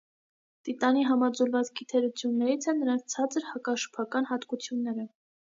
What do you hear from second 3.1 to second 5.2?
ցածր հակաշփական հատկությունները։